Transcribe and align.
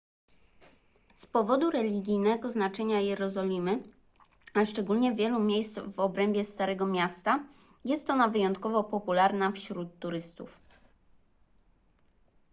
z 1.15 1.25
powodu 1.25 1.71
religijnego 1.71 2.49
znaczenia 2.51 2.99
jerozolimy 2.99 3.83
a 4.53 4.65
szczególnie 4.65 5.15
wielu 5.15 5.39
miejsc 5.39 5.79
w 5.79 5.99
obrębie 5.99 6.45
starego 6.45 6.85
miasta 6.87 7.43
jest 7.85 8.09
ona 8.09 8.27
wyjątkowo 8.27 8.83
popularna 8.83 9.51
wśród 9.51 9.99
turystów 9.99 10.57